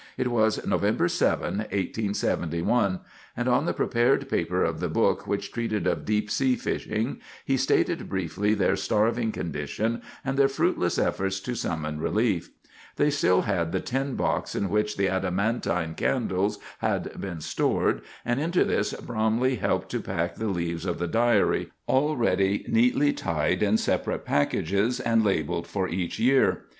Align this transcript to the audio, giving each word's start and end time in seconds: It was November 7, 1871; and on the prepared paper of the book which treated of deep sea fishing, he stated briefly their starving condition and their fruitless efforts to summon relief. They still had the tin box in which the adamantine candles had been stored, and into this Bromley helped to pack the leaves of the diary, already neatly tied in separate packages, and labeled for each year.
It 0.17 0.29
was 0.29 0.65
November 0.65 1.07
7, 1.07 1.57
1871; 1.59 3.01
and 3.37 3.47
on 3.47 3.65
the 3.67 3.71
prepared 3.73 4.27
paper 4.29 4.63
of 4.63 4.79
the 4.79 4.89
book 4.89 5.27
which 5.27 5.51
treated 5.51 5.85
of 5.85 6.05
deep 6.05 6.31
sea 6.31 6.55
fishing, 6.55 7.19
he 7.45 7.55
stated 7.55 8.09
briefly 8.09 8.55
their 8.55 8.75
starving 8.75 9.31
condition 9.31 10.01
and 10.25 10.39
their 10.39 10.47
fruitless 10.47 10.97
efforts 10.97 11.39
to 11.41 11.53
summon 11.53 11.99
relief. 11.99 12.49
They 12.95 13.11
still 13.11 13.41
had 13.43 13.71
the 13.71 13.79
tin 13.79 14.15
box 14.15 14.55
in 14.55 14.69
which 14.71 14.97
the 14.97 15.07
adamantine 15.07 15.93
candles 15.93 16.57
had 16.79 17.21
been 17.21 17.39
stored, 17.39 18.01
and 18.25 18.39
into 18.41 18.65
this 18.65 18.93
Bromley 18.95 19.57
helped 19.57 19.89
to 19.89 19.99
pack 19.99 20.33
the 20.33 20.47
leaves 20.47 20.83
of 20.87 20.97
the 20.97 21.05
diary, 21.07 21.69
already 21.87 22.65
neatly 22.67 23.13
tied 23.13 23.61
in 23.61 23.77
separate 23.77 24.25
packages, 24.25 24.99
and 24.99 25.23
labeled 25.23 25.67
for 25.67 25.87
each 25.87 26.17
year. 26.17 26.63